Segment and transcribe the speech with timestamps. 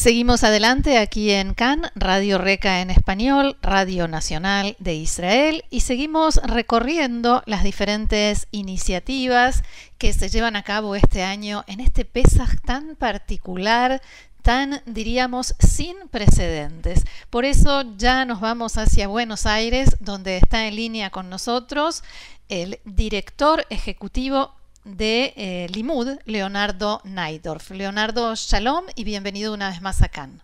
[0.00, 6.36] Seguimos adelante aquí en CAN, Radio Reca en español, Radio Nacional de Israel, y seguimos
[6.36, 9.62] recorriendo las diferentes iniciativas
[9.98, 14.00] que se llevan a cabo este año en este Pesaj tan particular
[14.40, 17.04] tan, diríamos, sin precedentes.
[17.28, 22.04] Por eso ya nos vamos hacia Buenos Aires, donde está en línea con nosotros
[22.48, 27.70] el director ejecutivo de eh, Limud, Leonardo Naidorf.
[27.70, 30.42] Leonardo, shalom y bienvenido una vez más a Cannes.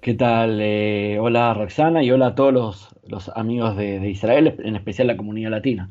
[0.00, 0.60] ¿Qué tal?
[0.62, 5.50] Eh, hola Roxana y hola a todos los, amigos de, Israel, en especial la comunidad
[5.50, 5.90] latina.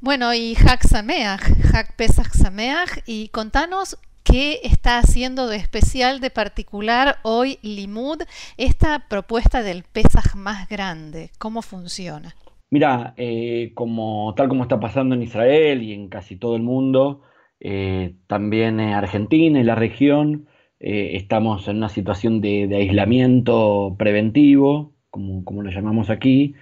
[0.00, 6.30] Bueno, y Hak Sameach, Hak Pesach Sameach, y contanos ¿Qué está haciendo de especial, de
[6.30, 8.22] particular hoy Limud,
[8.56, 11.32] esta propuesta del Pesaj más grande?
[11.38, 12.36] ¿Cómo funciona?
[12.72, 17.22] Mira, eh, como, tal como está pasando en Israel y en casi todo el mundo,
[17.60, 20.48] eh, también en Argentina y la región,
[20.80, 26.54] eh, estamos en una situación de, aislamiento preventivo, como, como, lo llamamos aquí,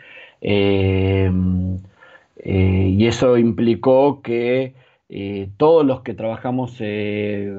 [0.43, 1.27] y
[3.07, 4.75] eso implicó que
[5.13, 7.53] eh, todos los que trabajamos eh,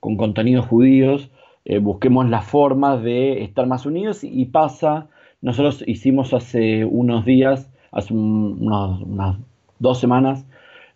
[0.00, 1.30] con contenidos judíos
[1.64, 5.08] eh, busquemos la forma de estar más unidos y pasa,
[5.40, 9.36] nosotros hicimos hace unos días, hace unas
[9.78, 10.46] dos semanas,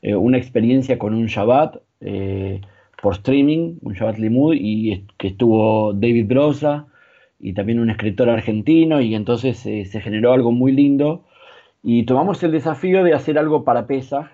[0.02, 1.76] una experiencia con un Shabbat
[3.02, 6.86] por streaming, un Shabbat Limud, y que estuvo David Brosa
[7.38, 11.24] y también un escritor argentino, y entonces se generó algo muy lindo.
[11.82, 14.26] Y tomamos el desafío de hacer algo para Pesach,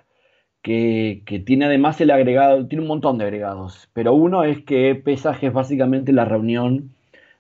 [0.63, 5.49] que, tiene además el agregado, tiene un montón de agregados, pero uno es que Pesaje
[5.49, 6.95] es básicamente la reunión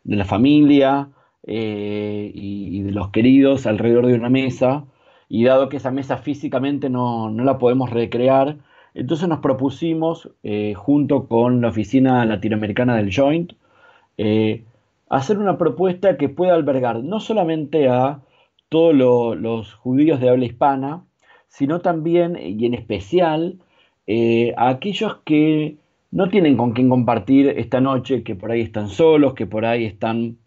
[0.04, 1.10] de la familia
[1.46, 4.84] eh, y, de los queridos alrededor de una mesa,
[5.28, 8.56] y dado que esa mesa físicamente no, la podemos recrear,
[8.94, 13.52] entonces nos propusimos, eh, junto con la oficina latinoamericana del Joint,
[14.16, 14.64] eh,
[15.08, 18.20] hacer una propuesta que pueda albergar no solamente a
[18.68, 21.04] todos los judíos de habla hispana,
[21.48, 23.58] sino también y en especial
[24.06, 25.76] eh, a aquellos que
[26.10, 29.84] no tienen con quién compartir esta noche, que por ahí están solos, que por ahí
[29.84, 30.38] están,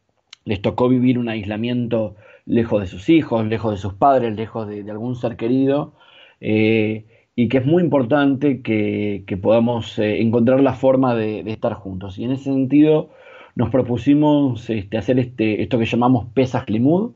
[0.45, 2.16] les tocó vivir un aislamiento
[2.46, 5.94] lejos de sus hijos, lejos de sus padres, lejos de, algún ser querido,
[6.40, 12.18] eh, y que es muy importante que, podamos eh, encontrar la forma de, estar juntos.
[12.18, 13.09] Y en ese sentido
[13.56, 17.13] nos propusimos este, hacer este, esto que llamamos Pesas Limud,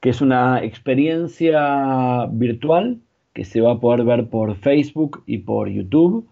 [0.00, 3.00] que es una experiencia virtual
[3.32, 6.28] que se va a poder ver por Facebook y por YouTube,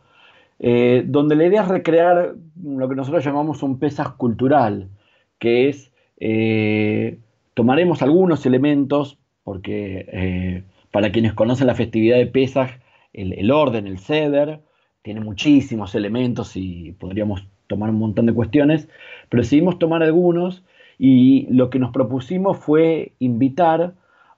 [0.58, 4.88] eh, donde la idea es recrear lo que nosotros llamamos un Pesaj cultural,
[5.38, 5.92] que es,
[7.54, 12.70] tomaremos algunos elementos, porque eh, para quienes conocen la festividad de Pesaj,
[13.12, 14.60] el, orden, el ceder,
[15.02, 18.88] tiene muchísimos elementos y podríamos tomar un montón de cuestiones,
[19.28, 20.64] pero decidimos tomar algunos
[20.98, 23.94] y lo que nos propusimos fue invitar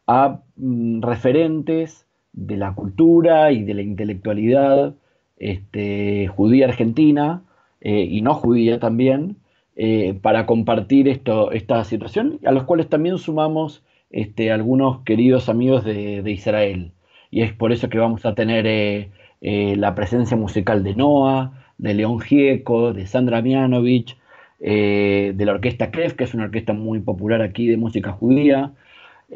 [0.07, 4.95] a mm, referentes de la cultura y de la intelectualidad
[5.37, 7.43] este, judía argentina
[7.81, 9.37] eh, y no judía también,
[9.77, 16.31] eh, para compartir esta situación, a los cuales también sumamos este, algunos queridos amigos de,
[16.31, 16.93] Israel.
[17.31, 21.95] Y es por eso que vamos a tener eh, la presencia musical de Noah, de
[21.95, 24.17] León Gieco, de Sandra Mianovich,
[24.61, 28.73] de la orquesta Kref, que es una orquesta muy popular aquí de música judía,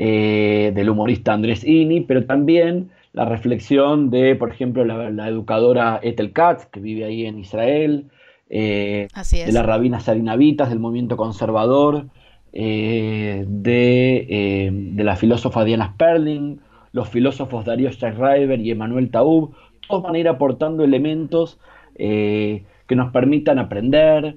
[0.01, 6.33] eh, del humorista Andrés Ini, pero también la reflexión de, por ejemplo, la, educadora Ethel
[6.33, 8.05] Katz, que vive ahí en Israel,
[8.51, 12.07] eh, de la rabina Sarina Vitas, del movimiento conservador,
[12.53, 16.61] eh, de, la filósofa Diana Sperling,
[16.93, 19.55] los filósofos Darío Schreiber y Emanuel Taub,
[19.87, 21.59] todos van a ir aportando elementos
[21.97, 24.37] que nos permitan aprender,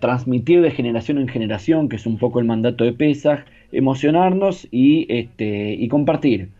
[0.00, 5.06] transmitir de generación en generación, que es un poco el mandato de Pesach, emocionarnos y,
[5.08, 6.50] este, y compartir,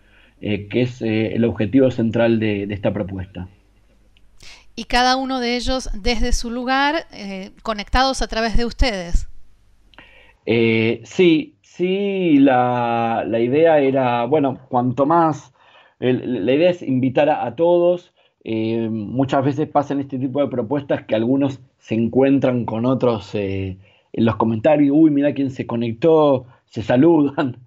[0.40, 3.48] eh, que es eh, el objetivo central de, esta propuesta.
[4.76, 9.28] Y cada uno de ellos desde su lugar, eh, conectados a través de ustedes.
[10.46, 15.52] sí, sí, la, idea era, bueno, cuanto más,
[15.98, 18.12] la idea es invitar a, todos.
[18.44, 23.34] muchas veces pasan este tipo de propuestas que algunos se encuentran con otros
[24.12, 27.56] en los comentarios, uy, mira quién se conectó, se saludan.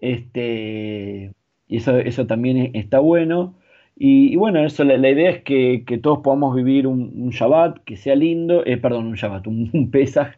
[0.00, 1.32] Este,
[1.66, 3.54] y eso, eso también está bueno.
[3.96, 8.64] Y, bueno, eso, la, idea es que, todos podamos vivir un, Shabbat que sea lindo,
[8.66, 10.32] eh, perdón, un Shabbat, un, Pesaj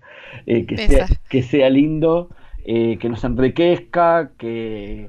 [0.46, 2.28] eh, que, Sea, que sea lindo,
[2.64, 5.08] eh, que nos enriquezca, que,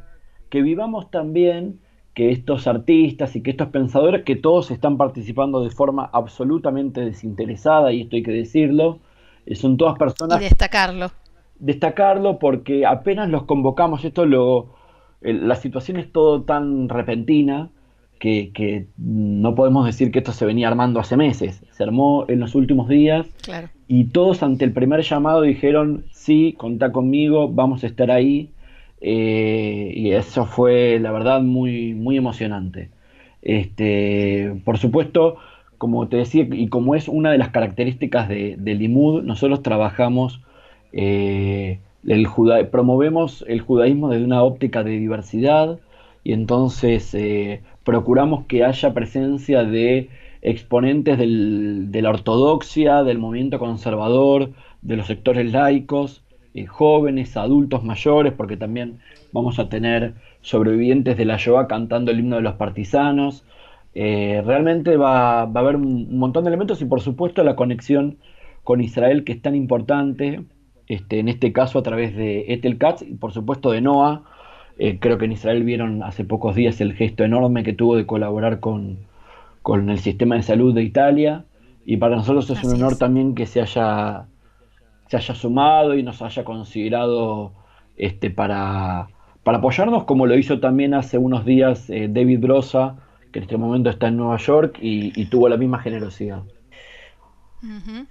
[0.49, 1.79] que vivamos también
[2.13, 7.93] que estos artistas y que estos pensadores, que todos están participando de forma absolutamente desinteresada,
[7.93, 8.99] y esto hay que decirlo,
[9.45, 10.41] eh, son todas personas...
[10.41, 11.11] Y destacarlo.
[11.59, 14.73] Destacarlo porque apenas los convocamos, esto lo...
[15.21, 17.69] La situación es todo tan repentina
[18.19, 22.39] que, que, no podemos decir que esto se venía armando hace meses, se armó en
[22.39, 23.69] los últimos días claro.
[23.87, 28.49] y todos ante el primer llamado dijeron, sí, contá conmigo, vamos a estar ahí.
[28.99, 32.89] Eh, y eso fue, la verdad, muy, muy emocionante.
[33.41, 35.37] Este, por supuesto,
[35.77, 40.41] como te decía, y como es una de las características de, del Limud, nosotros trabajamos,
[40.91, 42.27] eh, el
[42.71, 45.79] promovemos el judaísmo desde una óptica de diversidad
[46.27, 50.09] y entonces eh, procuramos que haya presencia de
[50.41, 54.51] exponentes del, de la ortodoxia, del movimiento conservador,
[54.81, 58.99] de los sectores laicos, eh, jóvenes, adultos mayores, porque también
[59.31, 63.45] vamos a tener sobrevivientes de la Shoah cantando el himno de los partisanos.
[63.95, 68.17] Eh, realmente va, a haber un montón de elementos y por supuesto la conexión
[68.65, 70.43] con Israel que es tan importante,
[70.87, 74.23] este, en este caso a través de Ethel Katz y por supuesto de Noah.
[74.79, 78.05] Eh, creo que en Israel vieron hace pocos días el gesto enorme que tuvo de
[78.05, 78.99] colaborar con,
[79.61, 81.45] con el sistema de salud de Italia
[81.85, 82.99] y para nosotros es Así un honor es.
[82.99, 84.27] también que se haya
[85.07, 87.53] se haya sumado y nos haya considerado
[87.95, 89.09] este, para,
[89.43, 92.97] para apoyarnos, como lo hizo también hace unos días eh, David Brosa,
[93.31, 96.43] que en este momento está en Nueva York y, y tuvo la misma generosidad.
[97.63, 98.07] Uh -huh.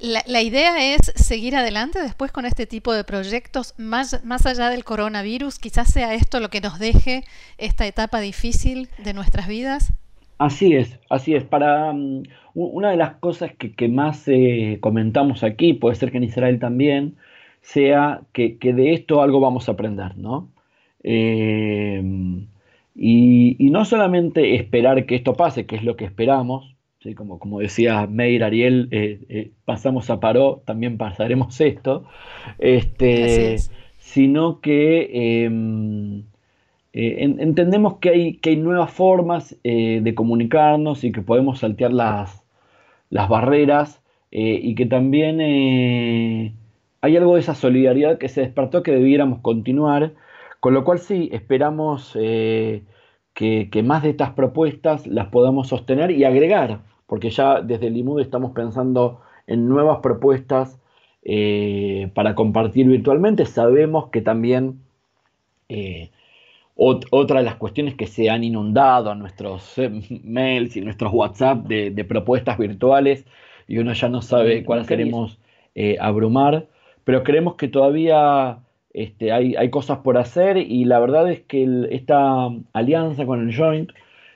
[0.00, 4.84] La, idea es seguir adelante después con este tipo de proyectos, más, más allá del
[4.84, 7.24] coronavirus, quizás sea esto lo que nos deje
[7.58, 9.92] esta etapa difícil de nuestras vidas.
[10.38, 11.44] Así es, así es.
[11.44, 12.24] Para um,
[12.54, 17.16] una de las cosas que, más eh, comentamos aquí, puede ser que en Israel también,
[17.60, 20.50] sea que, de esto algo vamos a aprender, ¿no?
[21.02, 22.02] Eh,
[22.94, 26.73] y, no solamente esperar que esto pase, que es lo que esperamos,
[27.04, 27.14] ¿sí?
[27.14, 32.04] como, como decía Meir Ariel, eh, eh pasamos a Paró, también pasaremos esto,
[32.58, 33.56] este,
[33.98, 36.20] sino que em,
[36.94, 41.92] eh, en, entendemos que hay, que hay nuevas formas de comunicarnos y que podemos saltear
[41.92, 42.42] las,
[43.10, 45.40] las barreras y que también
[47.00, 50.14] hay algo de esa solidaridad que se despertó que debiéramos continuar,
[50.60, 56.24] con lo cual sí, esperamos que, que, más de estas propuestas las podamos sostener y
[56.24, 56.80] agregar,
[57.14, 60.80] porque ya desde el IMUD estamos pensando en nuevas propuestas
[62.12, 64.80] para compartir virtualmente, sabemos que también
[66.76, 69.90] otra de las cuestiones que se han inundado a nuestros eh,
[70.24, 73.24] mails y nuestros WhatsApp de, de, propuestas virtuales
[73.68, 75.38] y uno ya no sabe cuáles queremos
[75.74, 76.66] eh, abrumar,
[77.04, 78.58] pero creemos que todavía
[78.92, 83.48] este, hay, hay, cosas por hacer y la verdad es que el, esta alianza con
[83.48, 83.90] el Joint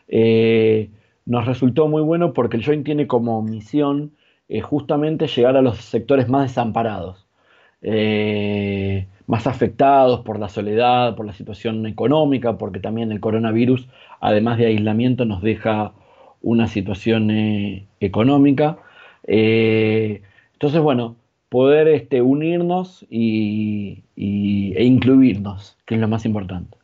[0.09, 0.91] eh,
[1.29, 4.13] nos resultó muy bueno porque el Joint tiene como misión
[4.49, 7.27] eh, justamente llegar a los sectores más desamparados.
[7.83, 13.89] Eh, más afectados por la soledad, por la situación económica, porque también el coronavirus,
[14.21, 15.93] además de aislamiento, nos deja
[16.41, 18.79] una situación eh, económica.
[19.25, 21.17] Entonces, bueno,
[21.51, 26.78] poder este, unirnos e incluirnos, que es lo más importante.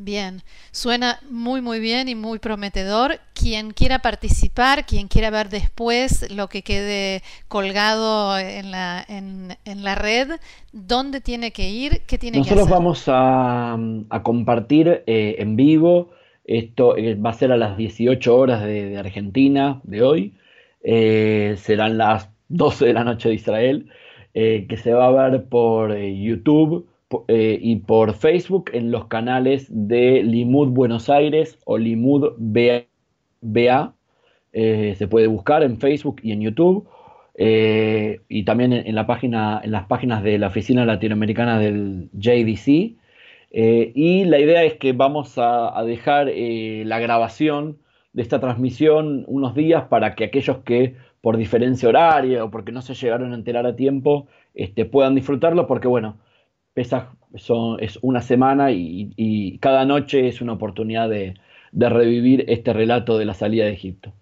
[0.00, 3.18] Bien, suena muy muy bien y muy prometedor.
[3.34, 9.82] Quien quiera participar, quien quiera ver después lo que quede colgado en la, en, en
[9.82, 10.38] la red,
[10.72, 12.02] ¿dónde tiene que ir?
[12.06, 12.78] ¿Qué tiene Nosotros que hacer?
[12.78, 13.74] vamos a,
[14.10, 16.10] a compartir eh, en vivo,
[16.44, 20.34] esto eh, va a ser a las 18 horas de, de Argentina de hoy,
[20.82, 23.88] eh, serán las 12 de la noche de Israel,
[24.34, 26.86] eh, que se va a ver por eh, YouTube
[27.28, 33.94] eh, y por Facebook en los canales de Limud Buenos Aires o Limud BA.
[34.52, 36.86] Eh, se puede buscar en Facebook y en YouTube.
[37.34, 42.96] Eh, y también en, la página, en las páginas de la Oficina Latinoamericana del JDC.
[43.50, 47.78] Y la idea es que vamos a, dejar la grabación
[48.12, 52.82] de esta transmisión unos días para que aquellos que por diferencia horaria o porque no
[52.82, 56.18] se llegaron a enterar a tiempo este, puedan disfrutarlo, porque bueno,
[56.78, 61.34] Pesaj son, es una semana y, cada noche es una oportunidad de,
[61.72, 64.12] revivir este relato de la salida de Egipto.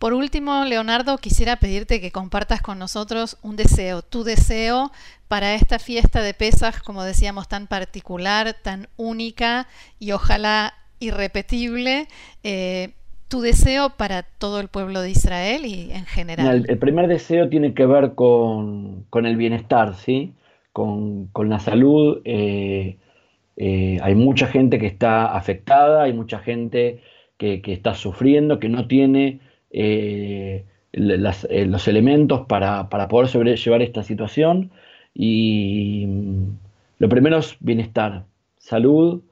[0.00, 4.90] Por último, Leonardo, quisiera pedirte que compartas con nosotros un deseo, tu deseo
[5.28, 9.68] para esta fiesta de Pesaj, como decíamos, tan particular, tan única
[10.00, 12.08] y ojalá irrepetible.
[12.42, 12.94] Eh,
[13.30, 16.66] tu deseo para todo el pueblo de Israel y en general.
[16.68, 20.34] El, primer deseo tiene que ver con, el bienestar, ¿sí?
[20.72, 22.20] Con, la salud.
[22.24, 22.98] Eh,
[23.56, 27.00] eh, hay mucha gente que está afectada, hay mucha gente
[27.38, 34.72] que, está sufriendo, que no tiene eh, los elementos para, para poder sobrellevar esta situación.
[35.14, 36.44] Y mm,
[36.98, 38.24] lo primero es bienestar,
[38.58, 39.22] salud,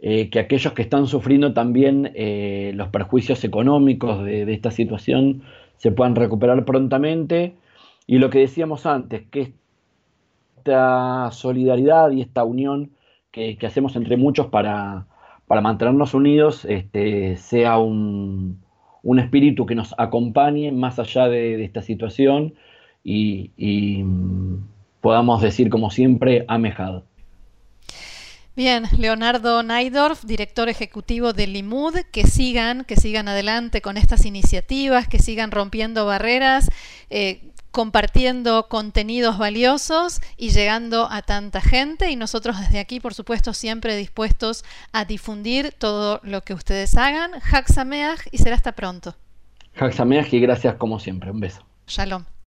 [0.00, 5.42] eh, que aquellos que están sufriendo también eh, los perjuicios económicos de, esta situación
[5.76, 7.56] se puedan recuperar prontamente.
[8.06, 9.54] Y lo que decíamos antes, que
[10.58, 12.92] esta solidaridad y esta unión
[13.32, 15.06] que, hacemos entre muchos para,
[15.48, 18.62] mantenernos unidos este, sea un,
[19.18, 22.54] espíritu que nos acompañe más allá de, esta situación
[23.02, 24.64] y, y, mm,
[25.00, 27.04] podamos decir como siempre, amejado.
[28.58, 35.06] Bien, Leonardo Naidorf, director ejecutivo de Limud, que sigan, que sigan adelante con estas iniciativas,
[35.06, 36.68] que sigan rompiendo barreras,
[37.08, 42.10] eh, compartiendo contenidos valiosos y llegando a tanta gente.
[42.10, 47.30] Y nosotros desde aquí, por supuesto, siempre dispuestos a difundir todo lo que ustedes hagan.
[47.68, 49.14] Sameach y será hasta pronto.
[49.92, 51.30] Sameach y gracias como siempre.
[51.30, 51.64] Un beso.
[51.86, 52.24] Shalom.